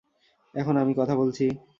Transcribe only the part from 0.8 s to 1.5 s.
আমি কথা বলছি।